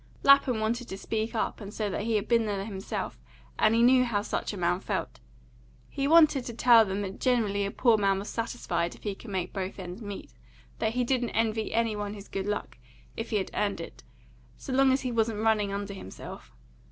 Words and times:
Lapham 0.23 0.59
wanted 0.59 0.87
to 0.87 0.97
speak 0.97 1.35
up 1.35 1.61
and 1.61 1.71
say 1.71 1.87
that 1.87 2.01
he 2.05 2.15
had 2.15 2.27
been 2.27 2.47
there 2.47 2.65
himself, 2.65 3.19
and 3.59 3.79
knew 3.85 4.03
how 4.03 4.23
such 4.23 4.51
a 4.51 4.57
man 4.57 4.79
felt. 4.79 5.19
He 5.91 6.07
wanted 6.07 6.43
to 6.45 6.55
tell 6.55 6.83
them 6.85 7.01
that 7.03 7.19
generally 7.19 7.67
a 7.67 7.69
poor 7.69 7.99
man 7.99 8.17
was 8.17 8.27
satisfied 8.27 8.95
if 8.95 9.03
he 9.03 9.13
could 9.13 9.29
make 9.29 9.53
both 9.53 9.77
ends 9.77 10.01
meet; 10.01 10.33
that 10.79 10.93
he 10.93 11.03
didn't 11.03 11.29
envy 11.35 11.71
any 11.71 11.95
one 11.95 12.15
his 12.15 12.27
good 12.29 12.47
luck, 12.47 12.79
if 13.15 13.29
he 13.29 13.35
had 13.35 13.51
earned 13.53 13.79
it, 13.79 14.01
so 14.57 14.73
long 14.73 14.91
as 14.91 15.01
he 15.01 15.11
wasn't 15.11 15.37
running 15.43 15.71
under 15.71 15.93
himself. 15.93 16.51